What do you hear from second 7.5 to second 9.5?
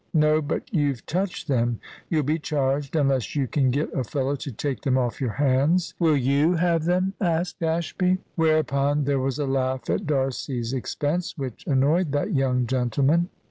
Ashby. Whereupon there was a